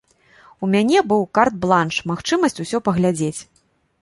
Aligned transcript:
У 0.67 0.69
мяне 0.75 1.03
быў 1.11 1.21
карт-бланш, 1.39 2.01
магчымасць 2.13 2.59
усё 2.65 2.77
паглядзець. 2.89 3.37